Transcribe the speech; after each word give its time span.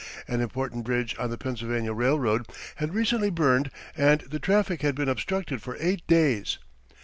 An 0.27 0.41
important 0.41 0.83
bridge 0.83 1.15
on 1.19 1.29
the 1.29 1.37
Pennsylvania 1.37 1.93
Railroad 1.93 2.47
had 2.77 2.91
recently 2.95 3.29
burned 3.29 3.69
and 3.95 4.21
the 4.21 4.39
traffic 4.39 4.81
had 4.81 4.95
been 4.95 5.07
obstructed 5.07 5.61
for 5.61 5.77
eight 5.79 6.07
days. 6.07 6.57